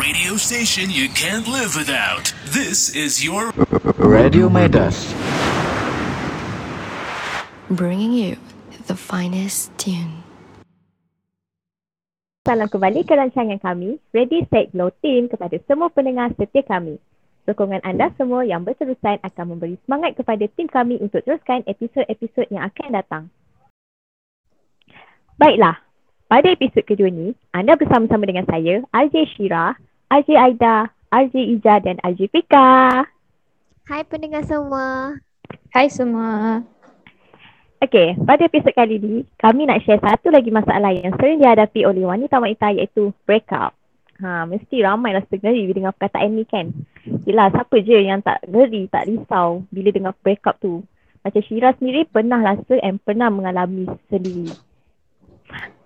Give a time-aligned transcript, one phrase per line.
[0.00, 2.32] radio station you can't live without.
[2.48, 3.52] This is your
[4.00, 5.12] Radio Medas.
[7.68, 8.40] bringing you
[8.88, 10.24] the finest tune.
[12.48, 16.96] Salam kembali ke rancangan kami, Ready Set Glow Team kepada semua pendengar setia kami.
[17.44, 22.64] Sokongan anda semua yang berterusan akan memberi semangat kepada tim kami untuk teruskan episod-episod yang
[22.64, 23.24] akan datang.
[25.36, 25.76] Baiklah,
[26.32, 29.76] pada episod kedua ni, anda bersama-sama dengan saya, RJ Shira,
[30.10, 33.06] RJ Aida, RJ Ija dan RJ Fika.
[33.86, 35.14] Hai pendengar semua.
[35.70, 36.66] Hai semua.
[37.78, 42.02] Okey, pada episod kali ni, kami nak share satu lagi masalah yang sering dihadapi oleh
[42.10, 43.70] wanita-wanita iaitu breakup.
[44.18, 46.74] Ha, mesti ramai rasa ngeri bila dengar perkataan ni kan.
[47.22, 50.82] Yelah, siapa je yang tak ngeri, tak risau bila dengar breakup tu.
[51.22, 54.50] Macam Syira sendiri pernah rasa and pernah mengalami sendiri.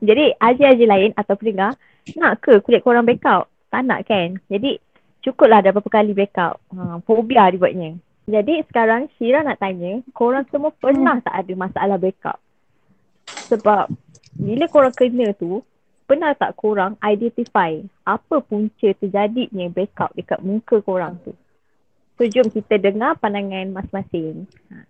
[0.01, 1.77] Jadi, aja-aja lain atau pendengar,
[2.17, 3.53] nak ke kulit korang breakup?
[3.75, 4.39] Tak nak kan?
[4.47, 4.79] Jadi,
[5.27, 6.63] cukuplah ada berapa kali breakup.
[6.71, 7.99] Ha, fobia dibuatnya.
[8.31, 12.39] Jadi sekarang Syira nak tanya, korang semua pernah tak ada masalah breakup?
[13.51, 13.91] Sebab
[14.39, 15.59] bila korang kena tu,
[16.07, 21.35] pernah tak korang identify apa punca terjadinya breakup dekat muka korang tu?
[22.15, 24.47] So jom kita dengar pandangan masing-masing.
[24.71, 24.87] Ha.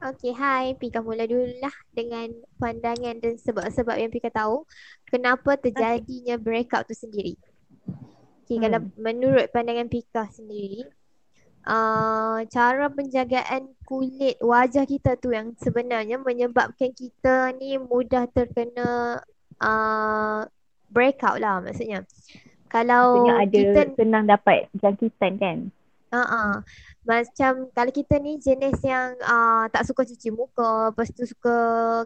[0.00, 0.74] Okay, hai.
[0.76, 4.66] Pika mula dululah dengan pandangan dan sebab-sebab yang Pika tahu
[5.08, 7.36] kenapa terjadinya breakup tu sendiri.
[8.46, 8.62] Okay, Hmm.
[8.62, 10.86] kalau menurut pandangan Pika sendiri,
[11.66, 19.20] uh, cara penjagaan kulit wajah kita tu yang sebenarnya menyebabkan kita ni mudah terkena
[19.58, 20.46] uh,
[20.90, 22.06] breakout lah maksudnya.
[22.66, 25.58] Kalau ada kita senang dapat jangkitan kan?
[26.10, 26.62] Uh-uh.
[27.06, 31.54] Macam kalau kita ni jenis yang uh, tak suka cuci muka, lepas tu suka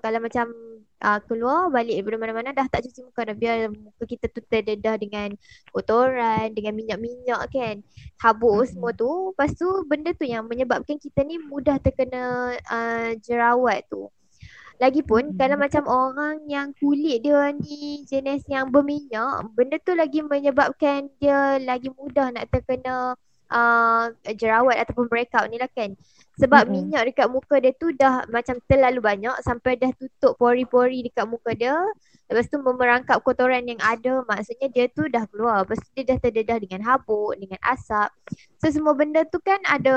[0.04, 0.52] kalau macam
[1.00, 5.00] uh, keluar balik daripada mana-mana dah tak cuci muka dah biar muka kita tu terdedah
[5.00, 5.32] dengan
[5.72, 7.80] kotoran, dengan minyak-minyak kan.
[8.20, 8.68] Habuk Mm-mm.
[8.68, 9.32] semua tu.
[9.32, 14.12] Lepas tu benda tu yang menyebabkan kita ni mudah terkena uh, jerawat tu.
[14.76, 15.40] Lagipun Mm-mm.
[15.40, 21.56] kalau macam orang yang kulit dia ni jenis yang berminyak, benda tu lagi menyebabkan dia
[21.56, 23.16] lagi mudah nak terkena
[23.50, 25.92] uh, jerawat ataupun breakout ni lah kan.
[26.40, 26.88] Sebab Mm-mm.
[26.88, 31.52] minyak dekat muka dia tu dah macam terlalu banyak sampai dah tutup pori-pori dekat muka
[31.52, 31.76] dia.
[32.30, 35.66] Lepas tu memerangkap kotoran yang ada maksudnya dia tu dah keluar.
[35.66, 38.08] Lepas tu dia dah terdedah dengan habuk, dengan asap.
[38.62, 39.96] So semua benda tu kan ada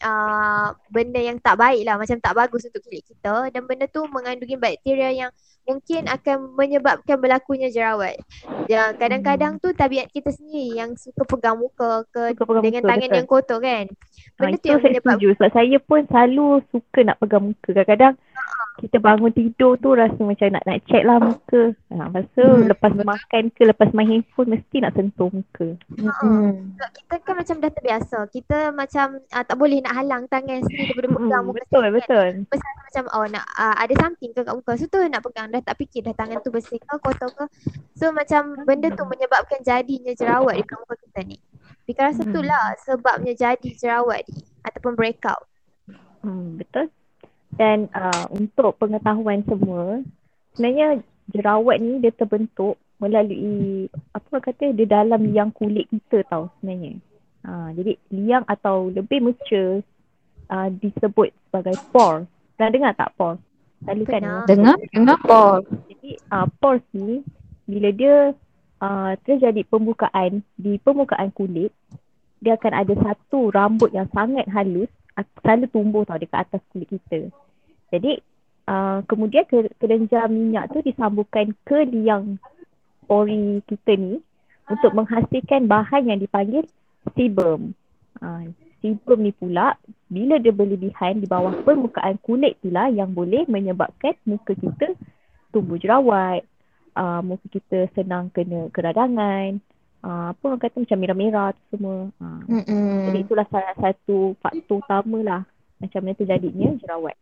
[0.00, 4.06] uh, benda yang tak baik lah macam tak bagus untuk kulit kita dan benda tu
[4.06, 5.30] mengandungi bakteria yang
[5.68, 8.16] mungkin akan menyebabkan berlakunya jerawat.
[8.70, 12.88] Ya, kadang-kadang tu tabiat kita sendiri yang suka pegang muka ke Suka pegang dengan muka,
[12.90, 13.16] tangan betul.
[13.18, 13.86] yang kotor kan.
[14.36, 17.44] Ha, Benda tu itu yang saya menyebab setuju sebab saya pun selalu suka nak pegang
[17.46, 17.70] muka.
[17.72, 18.14] Kadang-kadang
[18.76, 21.62] kita bangun tidur tu rasa macam nak nak check lah muka.
[21.88, 23.08] Ha, lepas tu Hmm, lepas betul.
[23.08, 25.68] makan ke lepas main handphone mesti nak sentuh muka.
[25.96, 26.76] Hmm.
[26.76, 28.18] sebab kita kan macam dah terbiasa.
[28.28, 31.88] Kita macam uh, tak boleh nak halang tangan sendiri daripada pegang Hmm, muka betul, sendiri
[31.88, 31.96] kan.
[31.96, 32.26] betul.
[32.52, 34.72] Pasal macam oh nak uh, ada something ke kat muka.
[34.74, 37.44] So tu nak pegang dah tak fikir dah tangan tu bersih ke kotor ke.
[37.94, 41.40] So macam benda tu menyebabkan jadinya jerawat dekat muka kita ni.
[41.86, 42.50] Fika rasa tu Hmm.
[42.50, 45.46] lah sebabnya jadi jerawat ni ataupun breakout.
[46.20, 46.90] Hmm, betul.
[47.54, 50.02] Dan uh, untuk pengetahuan semua,
[50.52, 56.50] sebenarnya jerawat ni dia terbentuk melalui apa orang kata dia dalam liang kulit kita tau
[56.58, 56.98] sebenarnya.
[57.46, 59.84] Ha, jadi liang atau lebih mature
[60.50, 62.26] uh, disebut sebagai pores.
[62.58, 63.38] Pernah dengar tak pores?
[63.84, 64.76] Selalu kan orang Dengar?
[64.90, 65.58] Dengar Paul.
[65.86, 67.22] jadi uh, pores ni
[67.68, 68.16] bila dia
[68.86, 71.74] uh, terjadi pembukaan di permukaan kulit,
[72.38, 74.90] dia akan ada satu rambut yang sangat halus
[75.42, 77.32] selalu tumbuh tau dekat atas kulit kita.
[77.90, 78.20] Jadi
[78.68, 82.38] uh, kemudian ke, kelenjar minyak tu disambungkan ke liang
[83.08, 84.20] pori kita ni
[84.68, 86.62] untuk menghasilkan bahan yang dipanggil
[87.16, 87.72] sebum.
[88.20, 88.52] Uh,
[88.84, 89.74] sebum ni pula
[90.06, 94.94] bila dia berlebihan di bawah permukaan kulit itulah yang boleh menyebabkan muka kita
[95.50, 96.44] tumbuh jerawat,
[96.96, 99.60] uh, muka kita senang kena keradangan,
[100.02, 102.08] uh, apa orang kata macam merah-merah tu semua.
[102.18, 102.40] Uh,
[103.12, 105.42] jadi itulah salah satu faktor utama lah
[105.76, 107.16] macam mana terjadinya jerawat.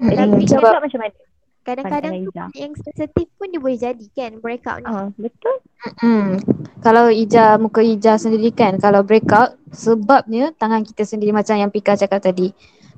[0.00, 1.20] Jadi Sebab pula macam mana?
[1.62, 4.90] Kadang-kadang tu yang sensitif pun dia boleh jadi kan breakout ni.
[4.90, 5.62] Ah, betul.
[6.02, 6.42] Hmm.
[6.82, 11.94] Kalau Ija, muka Ija sendiri kan, kalau breakout, sebabnya tangan kita sendiri macam yang Pika
[11.94, 12.50] cakap tadi.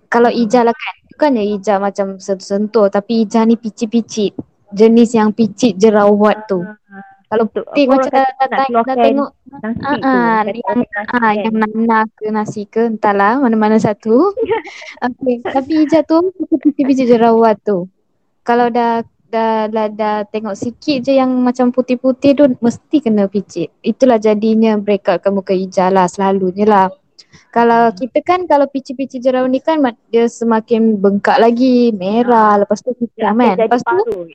[0.09, 4.33] Kalau Ija lah kan, bukannya Ija macam sentuh, tapi Ija ni picit-picit.
[4.75, 6.67] Jenis yang picit jerawat tu.
[7.31, 7.67] Kalau Betul.
[7.67, 9.71] putih Apa orang macam dah, dah, dah keluarkan tengok Ah,
[10.03, 10.81] ah, yang
[11.15, 11.35] ah, kan.
[11.39, 14.35] yang nanah ke nasi ke entahlah mana-mana satu.
[15.07, 15.39] okay.
[15.47, 17.87] Tapi Ija tu picit-picit jerawat tu.
[18.43, 23.71] Kalau dah dah, dah, dah tengok sikit je yang macam putih-putih tu mesti kena picit.
[23.83, 26.87] Itulah jadinya breakout ke muka hijau lah selalunya lah.
[27.51, 29.79] Kalau kita kan kalau picit-picit jerawat ni kan
[30.11, 33.55] dia semakin bengkak lagi, merah, lepas tu hitam kan.
[33.59, 34.35] Lepas tu.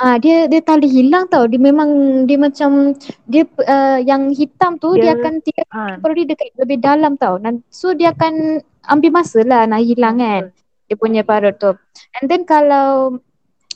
[0.00, 1.44] Ah, dia dia tak boleh hilang tau.
[1.44, 1.88] Dia memang
[2.24, 2.96] dia macam
[3.28, 5.96] dia uh, yang hitam tu dia, Dia- akan tiga Ah.
[5.96, 7.36] temporary dekat lebih dalam tau.
[7.68, 10.42] So dia akan ambil masa lah nak hilang kan.
[10.88, 11.72] Dia punya parut tu.
[12.20, 13.18] And then kalau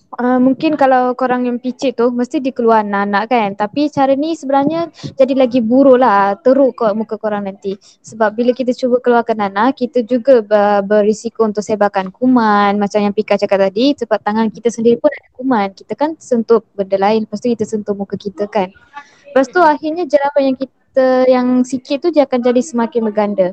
[0.08, 3.49] Uh, mungkin kalau korang yang picit tu mesti dia keluar anak-anak kan.
[3.52, 7.76] Tapi cara ni sebenarnya jadi lagi buruk lah teruk kat muka korang nanti.
[8.00, 12.81] Sebab bila kita cuba keluarkan anak kita juga ber- berisiko untuk sebarkan kuman.
[12.81, 15.69] Macam yang Pika cakap tadi sebab tangan kita sendiri pun ada kuman.
[15.76, 18.72] Kita kan sentuh benda lain lepas tu kita sentuh muka kita kan.
[19.28, 20.77] Lepas tu akhirnya jerawat yang kita
[21.27, 23.50] yang sikit tu dia akan jadi semakin berganda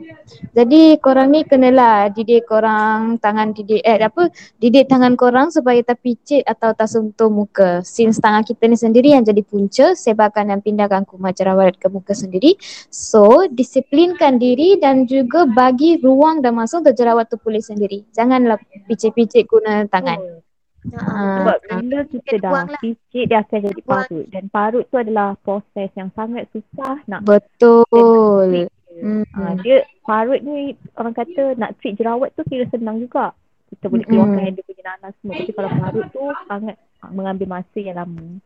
[0.54, 6.06] jadi korang ni kenalah didik korang tangan didik eh apa didik tangan korang supaya tak
[6.06, 7.82] picit atau tak sentuh muka.
[7.82, 12.14] Since tangan kita ni sendiri yang jadi punca, sebarkan dan pindahkan kuman jerawat ke muka
[12.14, 12.56] sendiri.
[12.94, 18.06] So, disiplinkan diri dan juga bagi ruang dan masa untuk jerawat tu pulih sendiri.
[18.14, 20.45] Janganlah picit-picit guna tangan.
[20.94, 22.80] Sebab bila kita dah buang lah.
[22.82, 24.26] picit dia akan jadi parut.
[24.30, 28.70] Dan parut tu adalah proses yang sangat susah nak Betul.
[28.96, 29.28] Hmm.
[29.36, 33.36] Ah, dia parut ni orang kata nak treat jerawat tu kira senang juga.
[33.74, 35.34] Kita boleh keluarkan dia punya nanas semua.
[35.42, 38.40] Tapi kalau parut tu sangat ah, mengambil masa yang lama.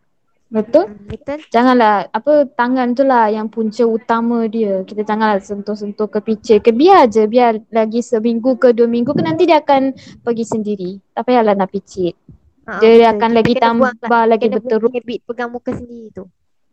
[0.50, 0.90] Betul?
[0.90, 1.38] Hmm, Betul.
[1.54, 4.81] Janganlah apa tangan tu lah yang punca utama dia.
[4.81, 9.22] Kita janganlah sentuh-sentuh ke picit ke biar je biar lagi seminggu ke dua minggu ke
[9.22, 9.94] nanti dia akan
[10.25, 10.92] pergi sendiri.
[11.13, 12.18] Tak payahlah nak picit.
[12.66, 13.13] Ha, Dia betul.
[13.13, 14.90] akan lagi kena buang tambah lagi Kena berteruk.
[14.90, 16.24] buang habit pegang muka sendiri tu.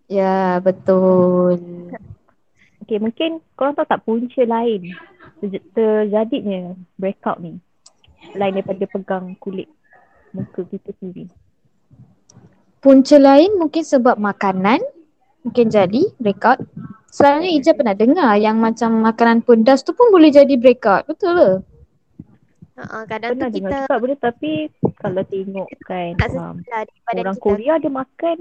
[0.08, 1.56] Ya betul.
[2.80, 4.94] Okay mungkin korang tahu tak punca lain
[5.44, 7.60] terj- terjadinya breakout ni.
[8.32, 9.68] Lain daripada pegang kulit
[10.32, 11.28] muka kita sendiri.
[12.80, 14.80] Punca lain mungkin sebab makanan
[15.42, 16.62] mungkin jadi breakout.
[17.10, 21.08] Selalunya Ija pernah dengar yang macam makanan pedas tu pun boleh jadi breakout.
[21.08, 21.50] Betul ke?
[22.76, 24.52] Ha, ha, kadang Pernah tu dengar kita juga benda tapi
[25.00, 26.84] kalau tengok kan um, lah
[27.16, 27.44] orang kita.
[27.48, 28.36] Korea dia makan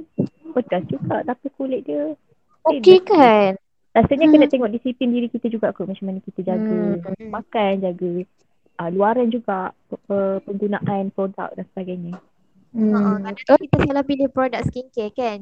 [0.51, 2.19] pedas juga tapi kulit dia
[2.67, 3.55] Okey kan?
[3.95, 4.33] Rasanya Hmm.
[4.35, 7.31] kena tengok disiplin diri kita juga kot macam mana kita jaga Hmm.
[7.31, 8.11] makan, jaga
[8.83, 9.71] uh, luaran juga
[10.11, 12.19] uh, penggunaan produk dan sebagainya.
[12.75, 13.57] Ha, Hmm, kadang betul.
[13.63, 15.37] kita salah pilih produk skincare kan.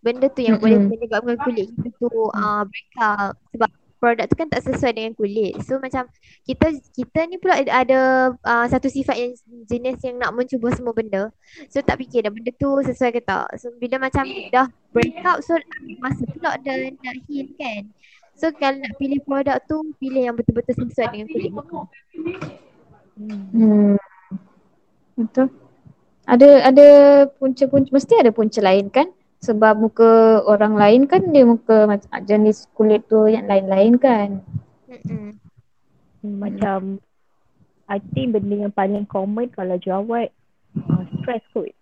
[0.00, 0.88] Benda tu yang boleh Mm-mm.
[0.88, 5.52] menyebabkan kulit kita tu uh, breakout sebab produk tu kan tak sesuai dengan kulit.
[5.66, 6.06] So macam
[6.46, 9.32] kita kita ni pula ada, uh, satu sifat yang
[9.68, 11.28] jenis yang nak mencuba semua benda.
[11.68, 13.52] So tak fikir dah benda tu sesuai ke tak.
[13.60, 15.58] So bila macam dah breakout so
[16.00, 17.90] masa pula dah nak heal kan.
[18.38, 21.80] So kalau nak pilih produk tu pilih yang betul-betul sesuai dengan kulit muka.
[23.18, 23.98] Hmm.
[25.18, 25.50] Betul.
[26.28, 26.88] Ada ada
[27.40, 29.08] punca-punca mesti ada punca lain kan?
[29.38, 34.42] Sebab muka orang lain kan dia muka macam jenis kulit tu yang lain-lain kan.
[34.90, 35.38] Mm-mm.
[36.20, 36.80] Hmm, Macam
[37.88, 40.28] I think benda yang paling common kalau jerawat
[40.90, 41.72] uh, stress kot.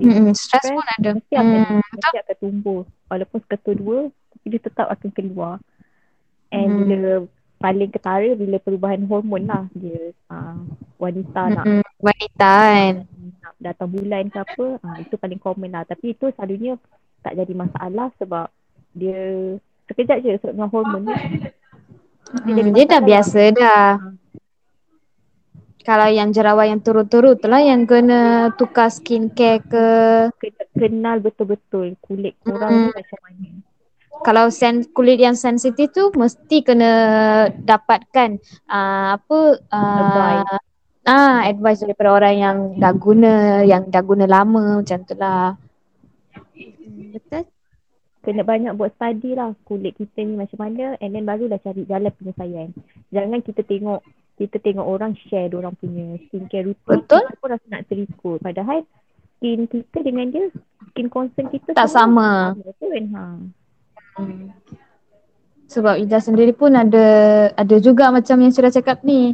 [0.00, 1.10] Hmm, stress pun ada.
[1.20, 2.82] Mesti akan, Hmm, mesti akan tumbuh.
[3.12, 5.60] Walaupun seketut dua tapi dia tetap akan keluar.
[6.54, 6.86] And Hmm.
[6.88, 7.12] bila
[7.60, 9.68] paling ketara bila perubahan hormon lah.
[9.76, 10.56] Dia uh,
[10.96, 12.94] wanita nak Hmm, wanita kan.
[13.44, 15.84] nak datang bulan ke apa ha, itu paling common lah.
[15.84, 16.80] Tapi itu selalunya
[17.20, 18.48] tak jadi masalah sebab
[18.96, 19.20] dia
[19.86, 21.14] sekejap je sebab dengan hormon ni.
[22.30, 23.86] Hmm, dia dah biasa dah.
[25.80, 29.86] Kalau yang jerawat yang turut-turut tu lah yang kena tukar skincare ke.
[30.36, 32.94] Kena kenal betul-betul kulit korang ni Mm.
[32.94, 33.48] macam mana
[34.20, 36.92] kalau sen kulit yang sensitif tu mesti kena
[37.64, 38.36] dapatkan
[38.68, 39.38] uh, apa
[39.72, 40.60] uh, Advice.
[41.08, 43.32] ah advice daripada orang yang dah guna
[43.64, 45.56] yang dah guna lama macam tu lah.
[46.54, 47.44] Mm, betul.
[48.20, 52.12] kena banyak buat study lah kulit kita ni macam mana and then barulah cari jalan
[52.20, 52.68] penyelesaian
[53.08, 54.04] jangan kita tengok
[54.36, 57.24] kita tengok orang share orang punya skincare routine Betul.
[57.24, 58.84] kita pun rasa nak terikut padahal
[59.40, 60.52] skin kita dengan dia
[60.92, 62.52] skin concern kita Tak sama.
[62.60, 63.24] sama kan ha.
[64.20, 64.52] Hmm.
[65.70, 67.06] Sebab Ida sendiri pun ada
[67.54, 69.32] ada juga macam yang sudah cakap ni.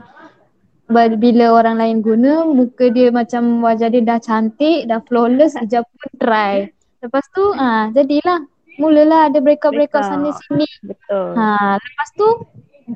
[1.19, 6.11] Bila orang lain guna muka dia macam wajah dia dah cantik, dah flawless, Ija pun
[6.21, 6.71] try.
[7.02, 8.45] Lepas tu ah jadilah
[8.76, 10.69] mulalah ada breakout-breakout sana sini.
[10.85, 12.28] betul Ha, lepas tu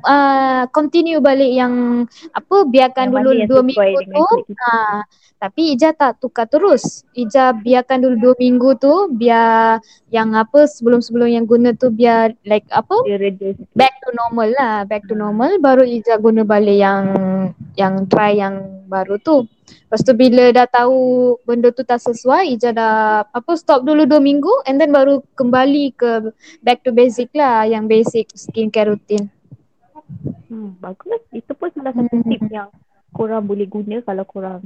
[0.05, 4.25] uh, continue balik yang apa biarkan Yang dulu dua minggu tu.
[4.55, 5.03] Ha,
[5.41, 7.01] tapi Ija tak tukar terus.
[7.17, 9.81] Ija biarkan dulu dua minggu tu biar
[10.13, 12.93] yang apa sebelum-sebelum yang guna tu biar like apa
[13.73, 15.27] back to normal lah, back to Hmm.
[15.27, 17.03] normal baru Ija guna balik yang
[17.73, 19.49] yang try yang baru tu.
[19.87, 24.21] Lepas tu bila dah tahu benda tu tak sesuai, Ija dah apa stop dulu dua
[24.21, 26.31] minggu and then baru kembali ke
[26.61, 29.40] back to basic lah yang basic skincare routine.
[30.47, 31.21] Hmm, bagus.
[31.31, 32.27] Itu pun salah satu Hmm.
[32.27, 32.69] tip yang
[33.11, 34.61] korang boleh guna kalau korang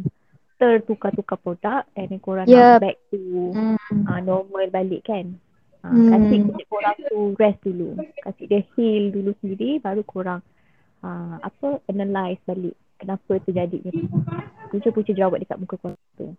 [0.55, 2.79] tertukar-tukar produk and then korang Yup.
[2.79, 4.03] nak back to Hmm.
[4.07, 5.35] uh, normal balik kan.
[5.83, 6.09] Uh, Hmm.
[6.09, 7.89] Kasih kulit korang tu rest dulu.
[8.23, 10.41] Kasih dia heal dulu sendiri baru korang
[11.03, 14.07] uh, apa analyse balik kenapa terjadi ni
[14.71, 16.33] punca-punca jerawat dekat muka korang tu.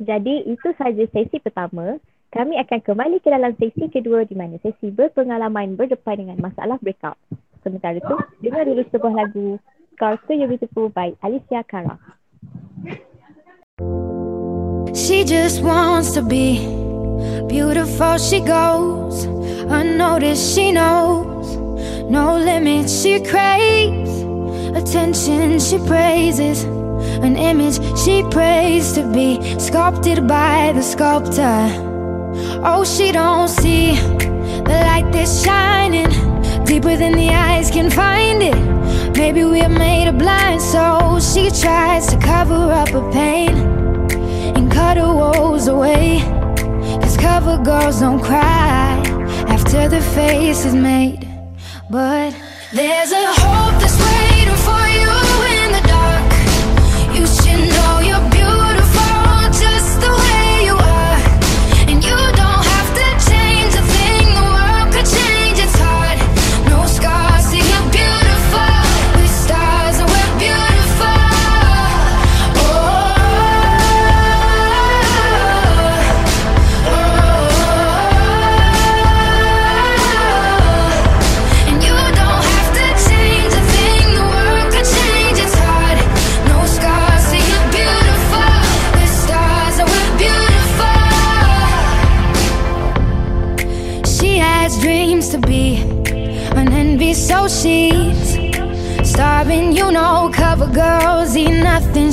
[0.00, 1.98] Jadi itu saja sesi pertama.
[2.32, 7.20] Kami akan kembali ke dalam sesi kedua di mana sesi berpengalaman berdepan dengan masalah breakout.
[7.62, 9.58] Sementara tu, dengar dulu sebuah lagu
[9.94, 11.98] Scars to You Beautiful by Alicia Cara.
[14.94, 16.58] She just wants to be
[17.46, 18.18] beautiful.
[18.18, 19.24] She goes
[19.70, 20.54] unnoticed.
[20.54, 21.56] She knows
[22.10, 22.90] no limits.
[22.90, 24.10] She craves
[24.74, 25.60] attention.
[25.60, 26.64] She praises
[27.22, 31.70] an image she prays to be sculpted by the sculptor.
[32.64, 33.94] Oh, she don't see
[34.66, 36.11] the light that's shining
[36.72, 38.58] deeper than the eyes can find it.
[39.14, 43.54] Maybe we're made of blind, so she tries to cover up her pain
[44.56, 46.20] and cut her woes away.
[47.02, 49.02] Cause cover girls don't cry
[49.48, 51.28] after the face is made.
[51.90, 52.34] But
[52.72, 53.81] there's a hope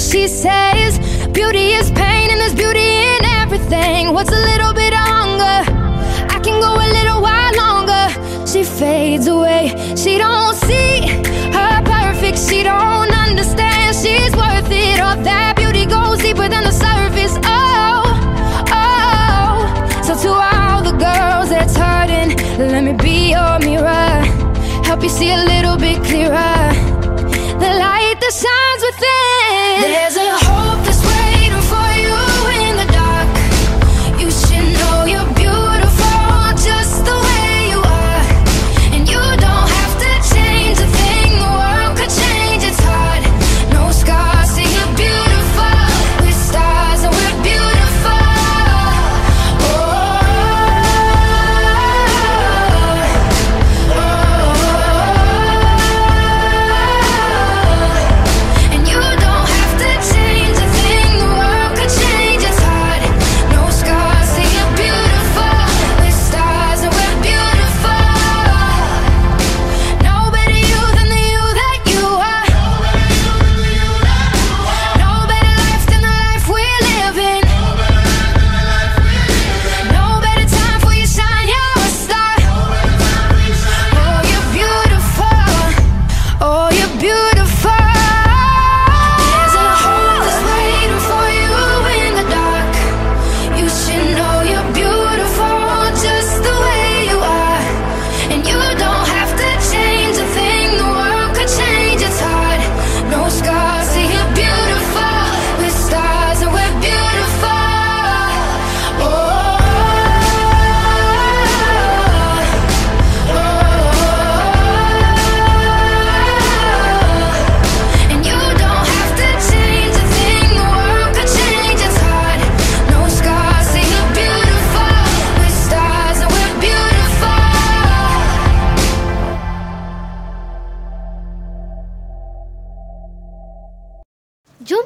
[0.09, 0.97] She says
[1.27, 2.78] beauty is pain, and there's beauty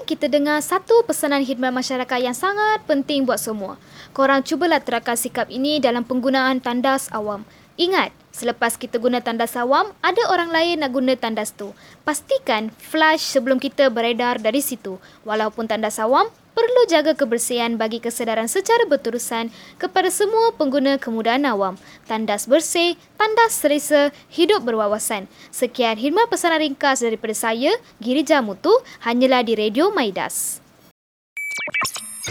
[0.03, 3.79] kita dengar satu pesanan khidmat masyarakat yang sangat penting buat semua.
[4.12, 7.48] Korang cubalah terapkan sikap ini dalam penggunaan tandas awam.
[7.74, 11.74] Ingat, selepas kita guna tandas awam, ada orang lain nak guna tandas tu.
[12.05, 15.01] Pastikan flush sebelum kita beredar dari situ.
[15.25, 19.50] Walaupun tandas awam, perlu jaga kebersihan bagi kesedaran secara berterusan
[19.81, 21.75] kepada semua pengguna kemudahan awam.
[22.05, 25.25] Tandas bersih, tandas selesa, hidup berwawasan.
[25.50, 28.72] Sekian khidmat pesanan ringkas daripada saya, Girija Mutu,
[29.03, 30.63] hanyalah di Radio Maidas.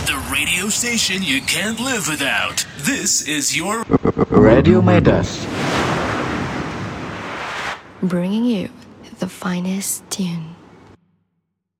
[0.08, 2.64] The radio station you can't live without.
[2.80, 3.84] This is your
[4.32, 5.44] Radio Midas.
[8.00, 8.72] Bringing you
[9.20, 10.51] the finest tune.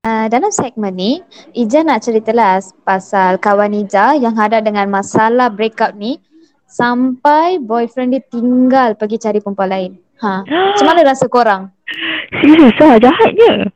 [0.03, 1.23] Uh, dalam segmen ni,
[1.55, 6.19] Ija nak ceritalah pasal kawan Ija yang hadap dengan masalah breakup ni
[6.67, 9.91] sampai boyfriend dia tinggal pergi cari perempuan lain.
[10.19, 10.43] Ha.
[10.75, 11.71] Macam mana rasa korang?
[12.35, 13.71] Serius lah, jahatnya.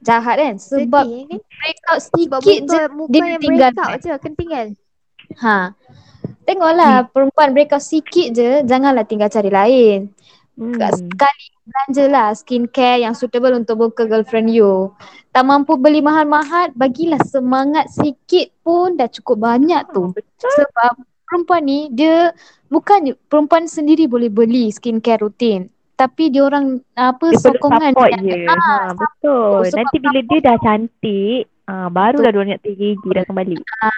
[0.00, 0.54] Jahat kan?
[0.56, 1.40] Sebab Sedih kan?
[1.44, 3.70] breakup sedikit je dia yang tinggal.
[3.76, 4.66] break out je kena tinggal.
[5.44, 5.56] Ha.
[6.48, 10.08] Tengoklah perempuan breakup sikit je janganlah tinggal cari lain.
[10.56, 10.72] Hmm.
[10.72, 14.94] Sekali belanja lah skincare yang suitable untuk muka girlfriend you.
[15.30, 20.14] Tak mampu beli mahal-mahal, bagilah semangat sikit pun dah cukup banyak tu.
[20.38, 20.94] Sebab
[21.24, 22.30] perempuan ni dia
[22.66, 25.66] bukan perempuan sendiri boleh beli skincare rutin.
[25.92, 28.20] Tapi dia orang apa Dia sokongan support dia.
[28.22, 28.40] je.
[28.46, 28.56] Ah,
[28.86, 29.64] Ha, betul.
[29.66, 33.56] Sebab Nanti bila dia dah cantik, ah, barulah dia nak tergigi dah kembali.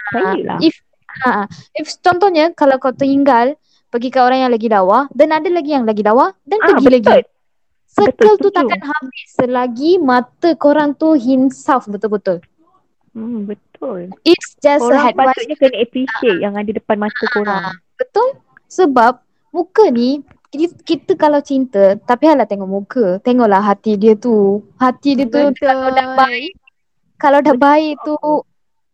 [0.09, 0.59] Baiklah.
[0.59, 0.75] If
[1.21, 1.43] ha,
[1.75, 3.59] if contohnya kalau kau tinggal
[3.89, 6.85] pergi ke orang yang lagi lawa dan ada lagi yang lagi lawa dan Ah, pergi
[6.87, 6.95] betul.
[6.95, 7.17] lagi.
[7.89, 8.57] Circle Betul, tu setuju.
[8.61, 12.37] takkan habis selagi mata korang tu hinsaf betul-betul.
[13.11, 14.13] Hmm, betul.
[14.21, 15.33] It's just a Korang head wash.
[15.33, 17.73] patutnya kena appreciate yang ada depan mata korang.
[17.97, 18.37] Betul?
[18.69, 19.17] Sebab
[19.49, 23.05] muka ni kita, kita kalau cinta tapi hala tengok muka.
[23.19, 24.61] Tengoklah hati dia tu.
[24.77, 26.53] Hati dia tu kalau dah baik
[27.17, 28.15] kalau dah baik tu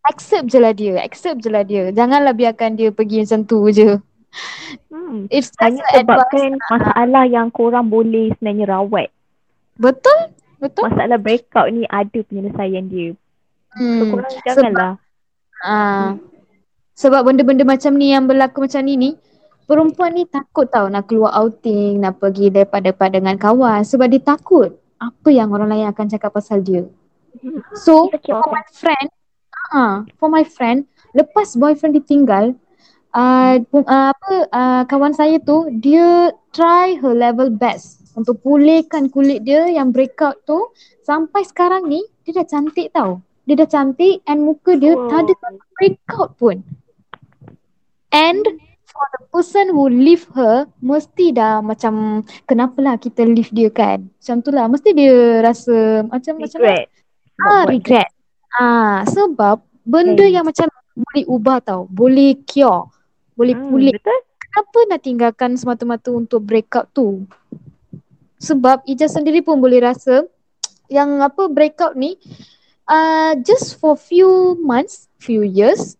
[0.08, 1.04] accept je lah dia.
[1.04, 1.92] Accept je lah dia.
[1.92, 4.00] Janganlah biarkan dia pergi macam tu je.
[4.92, 5.28] Hmm.
[5.32, 6.04] It's Hanya advice.
[6.04, 9.08] sebabkan masalah yang korang boleh sebenarnya rawat.
[9.80, 10.36] Betul?
[10.60, 10.92] Betul?
[10.92, 13.10] Masalah breakout ni ada penyelesaian dia.
[13.76, 14.12] So Hmm.
[14.12, 14.92] korang janganlah.
[15.64, 16.16] Ah.
[16.96, 19.10] Sebab benda-benda macam ni yang berlaku macam ni ni
[19.68, 24.72] perempuan ni takut tau nak keluar outing, nak pergi daripada dengan kawan sebab dia takut
[24.96, 26.88] apa yang orang lain akan cakap pasal dia.
[27.76, 29.08] So Insecure for my friend,
[29.76, 32.56] ah, for my friend, lepas boyfriend ditinggal,
[33.16, 39.44] uh, uh, apa uh, kawan saya tu dia try her level best untuk pulihkan kulit
[39.44, 40.72] dia yang breakout tu
[41.04, 43.24] sampai sekarang ni dia dah cantik tau.
[43.46, 45.06] Dia dah cantik and muka dia Oh.
[45.06, 45.34] tak ada
[45.78, 46.66] breakout pun.
[48.10, 48.42] And
[48.88, 54.08] for the person who leave her mesti dah macam kenapalah kita leave dia kan.
[54.08, 54.66] Macam tu lah.
[54.72, 56.72] Mesti dia rasa macam macam mana?
[56.72, 56.88] Regret.
[57.44, 58.10] Ah, regret.
[58.56, 60.34] Ah, sebab benda Kan.
[60.34, 61.82] yang macam boleh ubah tau.
[61.92, 62.95] Boleh cure.
[63.36, 63.94] Boleh Hmm, pulih.
[63.96, 64.20] Betul?
[64.40, 67.28] Kenapa nak tinggalkan semata-mata untuk breakout tu?
[68.40, 70.28] Sebab Ijaz sendiri pun boleh rasa
[70.88, 72.16] yang apa breakout ni
[72.88, 76.00] uh, just for few months, few years,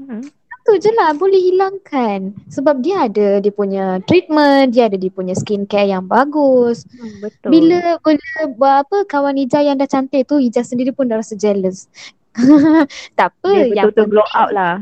[0.00, 0.24] Hmm.
[0.64, 2.32] tu je lah boleh hilangkan.
[2.48, 6.88] Sebab dia ada dia punya treatment, dia ada dia punya skincare yang bagus.
[6.88, 7.48] Hmm, betul.
[7.52, 11.36] Bila bila buat apa kawan Ijaz yang dah cantik tu Ijaz sendiri pun dah rasa
[11.36, 11.84] jealous.
[13.18, 14.74] tak apa dia yang betul-betul glow out lah.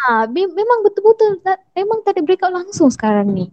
[0.00, 3.52] Ha, me- memang betul-betul tak, memang tak ada breakout langsung sekarang ni.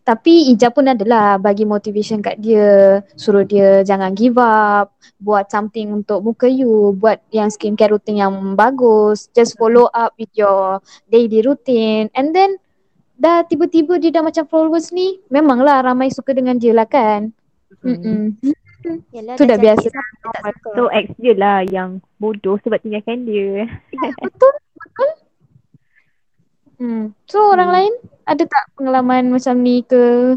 [0.00, 4.90] Tapi Ija pun adalah bagi motivation kat dia, suruh dia jangan give up,
[5.22, 10.32] buat something untuk muka you, buat yang skincare routine yang bagus, just follow up with
[10.34, 12.58] your daily routine and then
[13.20, 17.30] dah tiba-tiba dia dah macam followers ni, memanglah ramai suka dengan dia lah kan.
[17.84, 18.34] Mm-mm.
[19.12, 19.84] Yalah, Tu dah biasa.
[19.84, 20.70] dia tak suka.
[20.72, 23.68] So ex je lah yang bodoh sebab tinggalkan dia.
[24.24, 24.54] Betul.
[26.80, 27.12] Hmm.
[27.28, 27.76] So orang Hmm.
[27.76, 27.92] lain
[28.24, 30.34] ada tak pengalaman macam ni ke?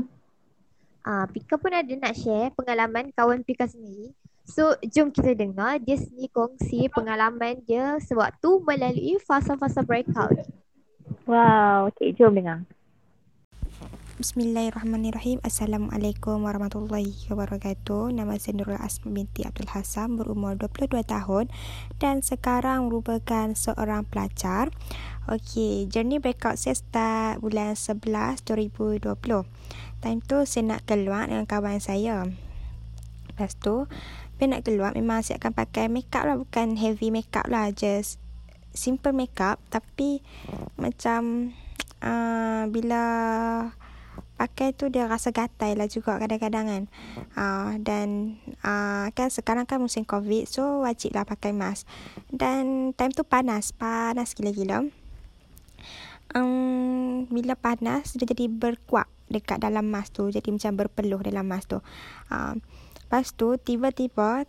[1.03, 4.11] Ah, Pika pun ada nak share pengalaman kawan Pika sendiri.
[4.43, 10.35] So, jom kita dengar dia sendiri kongsi pengalaman dia sewaktu melalui fasa-fasa breakout.
[11.23, 12.67] Wow, okay jom dengar.
[14.13, 15.41] Bismillahirrahmanirrahim.
[15.41, 18.13] Assalamualaikum warahmatullahi wabarakatuh.
[18.13, 21.49] Nama saya Nurul Asma binti Abdul Hasan berumur 22 tahun
[21.97, 24.69] dan sekarang merupakan seorang pelajar.
[25.25, 29.01] Okey, journey breakout saya start bulan 11 2020.
[30.05, 32.29] Time tu saya nak keluar dengan kawan saya.
[33.33, 33.89] Lepas tu,
[34.37, 38.21] bila nak keluar memang saya akan pakai makeup lah bukan heavy makeup lah just
[38.77, 40.21] simple makeup tapi
[40.77, 41.49] macam
[42.05, 43.01] uh, bila
[44.43, 46.83] pakai tu dia rasa gatal lah juga kadang-kadang kan.
[47.39, 51.87] Uh, dan uh, kan sekarang kan musim covid so wajib lah pakai mask.
[52.27, 54.83] Dan time tu panas panas gila-gila.
[56.35, 61.71] Um, bila panas dia jadi berkuap dekat dalam mask tu jadi macam berpeluh dalam mask
[61.71, 61.79] tu.
[62.27, 62.59] Uh,
[63.07, 64.43] lepas tu tiba-tiba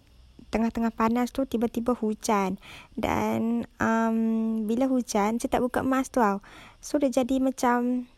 [0.51, 2.59] tengah-tengah panas tu tiba-tiba hujan.
[2.99, 4.19] Dan um,
[4.67, 6.43] bila hujan saya tak buka mask tu tau.
[6.83, 8.11] So dia jadi macam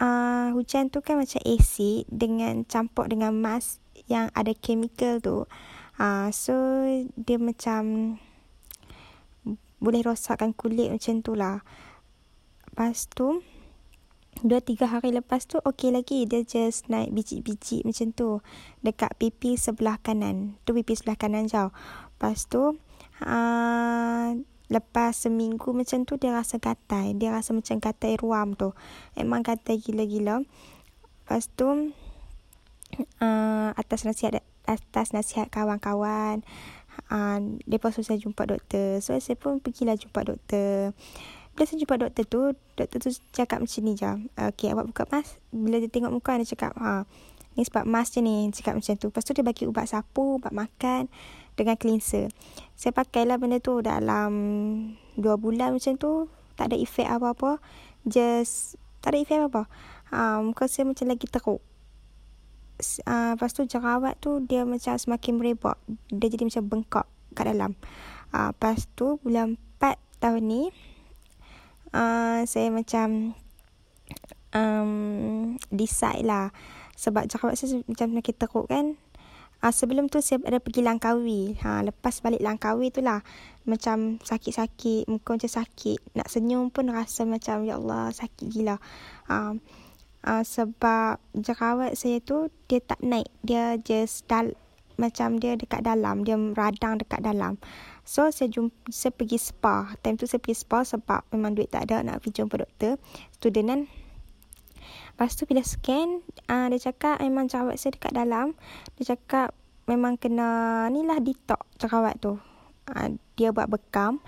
[0.00, 5.44] uh, hujan tu kan macam acid dengan campur dengan mask yang ada chemical tu
[5.98, 6.54] uh, so
[7.18, 8.16] dia macam
[9.76, 11.60] boleh rosakkan kulit macam tu lah
[12.72, 13.44] lepas tu
[14.44, 18.44] Dua tiga hari lepas tu okey lagi dia just naik biji-biji macam tu
[18.84, 20.60] dekat pipi sebelah kanan.
[20.68, 21.72] Tu pipi sebelah kanan jauh.
[21.72, 22.76] Lepas tu
[23.24, 24.28] uh,
[24.66, 27.14] lepas seminggu macam tu dia rasa gatai.
[27.14, 28.74] Dia rasa macam gatai ruam tu.
[29.14, 30.42] Emang gatai gila-gila.
[30.42, 31.94] Lepas tu
[33.22, 36.42] uh, atas nasihat atas nasihat kawan-kawan
[37.10, 37.38] uh,
[37.78, 38.98] pun susah jumpa doktor.
[39.02, 40.94] So saya pun pergilah jumpa doktor.
[41.56, 42.40] Bila saya jumpa doktor tu,
[42.76, 44.12] doktor tu cakap macam ni je.
[44.36, 45.40] Okay, awak buka mask.
[45.48, 47.08] Bila dia tengok muka, dia cakap, ha,
[47.56, 48.52] ni sebab mask je ni.
[48.52, 49.08] Cakap macam tu.
[49.08, 51.08] Lepas tu dia bagi ubat sapu, ubat makan
[51.56, 52.28] dengan cleanser.
[52.76, 54.32] Saya pakailah benda tu dalam
[55.16, 56.28] dua bulan macam tu.
[56.54, 57.58] Tak ada efek apa-apa.
[58.04, 59.66] Just, tak ada efek apa-apa.
[60.12, 61.64] Ha, muka saya macam lagi teruk.
[63.08, 65.80] Uh, lepas tu jerawat tu dia macam semakin merebak.
[66.12, 67.72] Dia jadi macam bengkak kat dalam.
[68.36, 70.62] Uh, lepas tu bulan 4 tahun ni,
[71.96, 73.32] uh, saya macam
[74.56, 76.52] um, decide lah
[76.96, 78.96] sebab cakap saya macam nak teruk kan.
[79.64, 81.56] Uh, sebelum tu saya ada pergi Langkawi.
[81.64, 83.24] Ha, lepas balik Langkawi tu lah
[83.64, 85.98] macam sakit-sakit muka macam sakit.
[86.12, 88.76] Nak senyum pun rasa macam ya Allah sakit gila.
[89.32, 89.56] Uh,
[90.28, 93.32] uh, sebab jerawat saya tu dia tak naik.
[93.40, 94.52] Dia just dal
[95.00, 96.24] macam dia dekat dalam.
[96.24, 97.56] Dia radang dekat dalam.
[98.04, 99.96] So saya jumpa, saya pergi spa.
[100.04, 103.00] Time tu saya pergi spa sebab memang duit tak ada nak pergi jumpa doktor.
[103.40, 103.80] Student kan.
[105.16, 106.20] Lepas tu bila scan,
[106.52, 108.52] uh, dia cakap memang jerawat saya dekat dalam.
[109.00, 109.56] Dia cakap
[109.88, 112.36] memang kena ni lah detox jerawat tu.
[112.92, 114.20] Uh, dia buat bekam.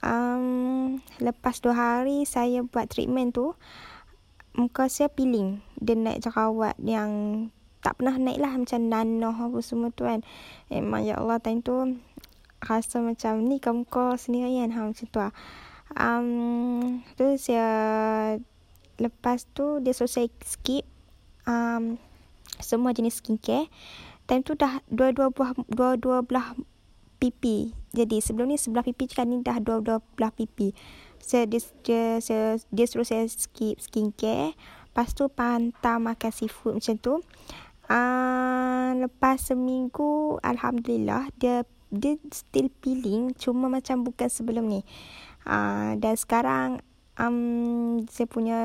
[0.00, 3.52] Um, lepas dua hari saya buat treatment tu,
[4.56, 5.60] muka saya peeling.
[5.76, 7.12] Dia naik jerawat yang
[7.84, 10.24] tak pernah naik lah macam nanoh apa semua tu kan.
[10.72, 12.00] Memang ya Allah time tu
[12.64, 15.36] rasa macam ni kau sendirian ha macam tu lah.
[16.00, 18.40] Um, tu saya
[18.98, 20.84] lepas tu dia selesai skip
[21.48, 21.96] um,
[22.60, 23.68] semua jenis skincare.
[24.24, 26.56] Time tu dah dua-dua buah dua-dua belah
[27.20, 27.76] pipi.
[27.92, 30.72] Jadi sebelum ni sebelah pipi kan ni dah dua-dua belah pipi.
[31.20, 34.56] Saya dia, dia, dia, dia suruh saya skip skincare.
[34.92, 37.14] Lepas tu pantau makan seafood macam tu.
[37.84, 44.80] Uh, lepas seminggu Alhamdulillah dia dia still peeling cuma macam bukan sebelum ni
[45.44, 46.80] uh, dan sekarang
[47.18, 48.60] um, saya punya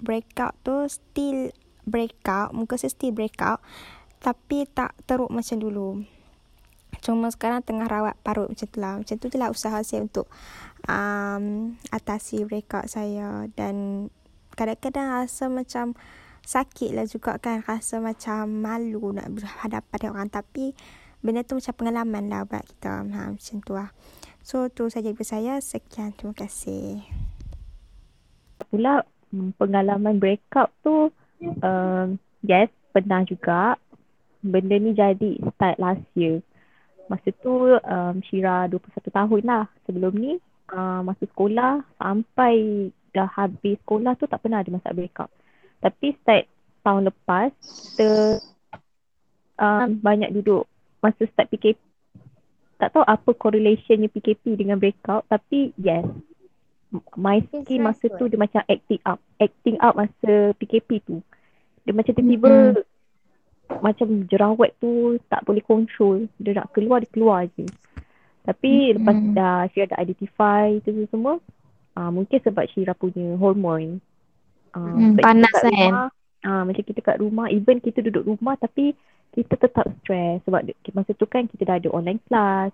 [0.00, 1.52] breakout tu still
[1.86, 3.62] breakout muka saya still breakout
[4.20, 6.02] tapi tak teruk macam dulu
[7.04, 10.26] cuma sekarang tengah rawat parut macam tu lah macam tu lah usaha saya untuk
[10.88, 14.08] um, atasi breakout saya dan
[14.56, 15.94] kadang-kadang rasa macam
[16.46, 20.72] sakit lah juga kan rasa macam malu nak berhadapan dengan orang tapi
[21.26, 23.02] benda tu macam pengalaman lah buat kita.
[23.02, 23.90] Ha, macam tu lah.
[24.46, 25.58] So, tu saja daripada saya.
[25.58, 26.14] Sekian.
[26.14, 27.02] Terima kasih.
[28.68, 29.02] Pula
[29.32, 31.10] hmm, pengalaman breakup tu,
[31.62, 32.06] um,
[32.42, 33.76] yes, pernah juga.
[34.46, 36.42] Benda ni jadi start last year.
[37.06, 39.64] Masa tu um, Shira 21 tahun lah.
[39.86, 40.38] Sebelum ni,
[40.74, 45.30] uh, masa sekolah sampai dah habis sekolah tu tak pernah ada masalah breakup.
[45.80, 46.44] Tapi start
[46.82, 47.50] tahun lepas,
[47.94, 48.38] kita
[49.58, 50.68] um, banyak duduk
[51.00, 51.78] masa start PKP
[52.76, 56.04] tak tahu apa correlationnya PKP dengan breakout tapi yes
[57.16, 57.40] my
[57.80, 61.20] masa tu dia macam acting up acting up masa PKP tu
[61.86, 63.80] dia macam tiba-tiba mm-hmm.
[63.82, 67.66] macam jerawat tu tak boleh control dia nak keluar dia keluar je
[68.46, 68.96] tapi mm-hmm.
[69.02, 71.38] lepas dah Syira dah identify tu semua
[71.98, 73.98] uh, mungkin sebab Syira punya hormon
[74.74, 76.10] uh, mm, panas kan
[76.46, 78.94] uh, macam kita kat rumah even kita duduk rumah tapi
[79.36, 80.64] kita tetap stress sebab
[80.96, 82.72] masa tu kan kita dah ada online class,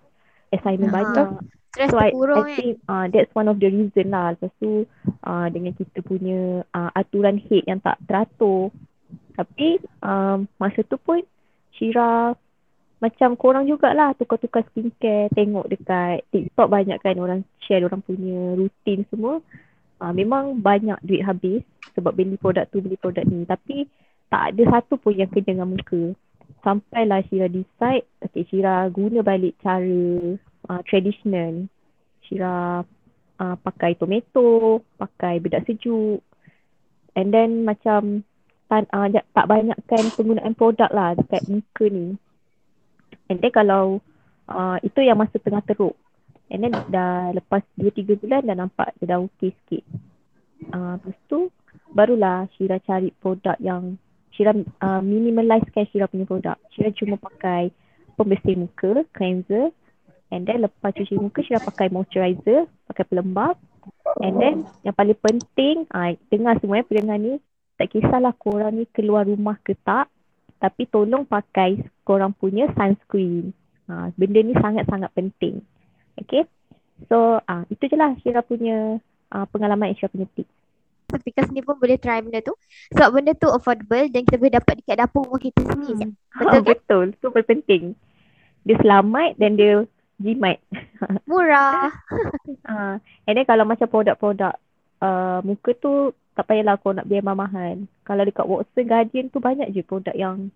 [0.55, 0.97] assignment ha.
[1.03, 1.29] banyak.
[1.73, 2.53] Stress so, I, I kan?
[2.53, 4.37] think uh, that's one of the reason lah.
[4.37, 4.85] Lepas tu
[5.25, 8.69] uh, dengan kita punya uh, aturan head yang tak teratur.
[9.33, 11.25] Tapi um, masa tu pun
[11.73, 12.37] Shira
[13.01, 15.33] macam korang jugalah tukar-tukar skincare.
[15.33, 19.41] Tengok dekat TikTok banyak kan orang share orang punya rutin semua.
[19.97, 21.65] Uh, memang banyak duit habis
[21.97, 23.49] sebab beli produk tu, beli produk ni.
[23.49, 23.89] Tapi
[24.29, 26.13] tak ada satu pun yang kena dengan muka
[26.63, 30.37] sampailah Shira decide okay Shira guna balik cara
[30.69, 31.67] uh, traditional
[32.25, 32.83] Shira
[33.39, 36.23] uh, pakai tomato pakai bedak sejuk
[37.17, 38.23] and then macam
[38.71, 42.15] tan, uh, tak banyakkan penggunaan produk lah dekat muka ni
[43.29, 44.03] And then kalau
[44.49, 45.95] uh, itu yang masa tengah teruk.
[46.51, 49.83] And then dah lepas 2-3 bulan dah nampak dia dah okey sikit.
[50.69, 51.49] Uh, lepas tu
[51.95, 53.97] barulah Syira cari produk yang
[54.35, 56.57] Syira uh, minimalizekan Syira punya produk.
[56.75, 57.71] Syira cuma pakai
[58.19, 59.73] pembersih muka, cleanser.
[60.33, 63.53] And then lepas cuci muka Syira pakai moisturizer, pakai pelembab.
[64.17, 67.37] And then yang paling penting, uh, dengar semua ya pendengar ni.
[67.77, 70.09] Tak kisahlah korang ni keluar rumah ke tak.
[70.57, 73.53] Tapi tolong pakai korang punya sunscreen.
[73.85, 75.61] Uh, benda ni sangat-sangat penting.
[76.17, 76.49] Okay.
[77.05, 78.97] So uh, itu je lah Syira punya
[79.29, 80.49] uh, pengalaman yang Syira punya tips.
[81.13, 82.57] Pika sendiri pun boleh try benda tu.
[82.97, 86.09] Sebab benda tu affordable dan kita boleh dapat dekat dapur rumah kita sendiri.
[86.09, 86.17] Hmm.
[86.41, 86.65] Betul Betul, kan?
[86.73, 87.05] betul.
[87.29, 87.83] Paling penting.
[88.65, 89.85] Dia selamat dan dia
[90.23, 90.57] jimat.
[91.29, 91.91] Murah.
[92.63, 92.95] uh,
[93.27, 94.55] and then kalau macam produk-produk
[95.03, 97.85] uh, muka tu tak payahlah kau nak biar mahal.
[98.07, 100.49] Kalau dekat Watson Guardian tu banyak je produk yang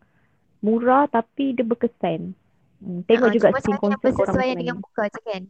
[0.63, 2.33] murah tapi dia berkesan.
[2.77, 5.43] Hmm, tengok Ah, juga skin concern korang bersesuaian dengan muka je kan.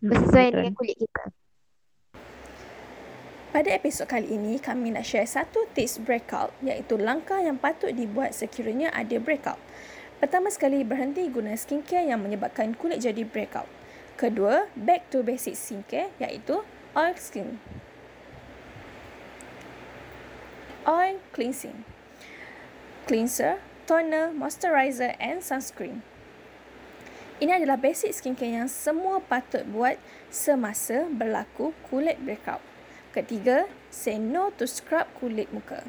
[0.00, 0.58] Hmm, Bersesuaian betul.
[0.60, 1.22] dengan kulit kita.
[3.50, 8.30] Pada episod kali ini, kami nak share satu tips breakout iaitu langkah yang patut dibuat
[8.30, 9.58] sekiranya ada breakout.
[10.20, 13.64] Pertama sekali, berhenti guna skincare yang menyebabkan kulit jadi breakout.
[14.20, 16.60] Kedua, back to basic skincare iaitu
[16.92, 17.56] oil skin.
[20.84, 21.88] Oil cleansing.
[23.08, 26.04] Cleanser, toner, moisturizer and sunscreen.
[27.40, 29.96] Ini adalah basic skincare yang semua patut buat
[30.28, 32.60] semasa berlaku kulit breakout.
[33.16, 35.88] Ketiga, say no to scrub kulit muka.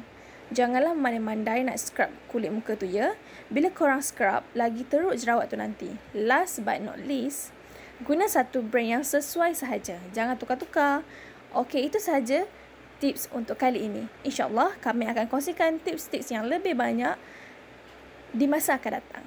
[0.52, 3.16] Janganlah mandai-mandai nak scrub kulit muka tu ya.
[3.48, 5.96] Bila korang scrub, lagi teruk jerawat tu nanti.
[6.12, 7.56] Last but not least,
[8.04, 9.96] guna satu brand yang sesuai sahaja.
[10.12, 11.08] Jangan tukar-tukar.
[11.56, 12.44] Okey, itu sahaja
[13.00, 14.04] tips untuk kali ini.
[14.28, 17.16] InsyaAllah kami akan kongsikan tips-tips yang lebih banyak
[18.36, 19.24] di masa akan datang.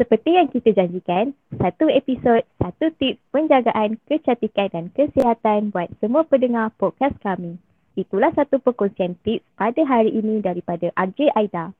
[0.00, 6.72] Seperti yang kita janjikan, satu episod, satu tips penjagaan kecantikan dan kesihatan buat semua pendengar
[6.80, 7.60] podcast kami.
[7.98, 11.74] Itulah satu perkongsian tips pada hari ini daripada RJ Aida.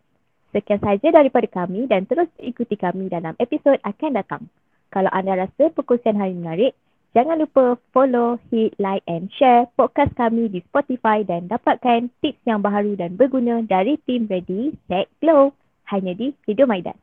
[0.50, 4.42] Sekian sahaja daripada kami dan terus ikuti kami dalam episod akan datang.
[4.90, 6.72] Kalau anda rasa perkongsian hari ini menarik,
[7.14, 12.66] jangan lupa follow, hit, like and share podcast kami di Spotify dan dapatkan tips yang
[12.66, 15.54] baharu dan berguna dari tim Ready, Set, Glow
[15.86, 16.98] hanya di Video Maidan.